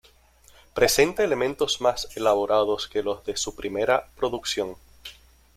Presenta 0.73 1.21
elementos 1.23 1.79
más 1.79 2.09
elaborados 2.17 2.87
que 2.87 3.03
los 3.03 3.23
de 3.23 3.37
su 3.37 3.55
primera 3.55 4.09
producción. 4.15 4.75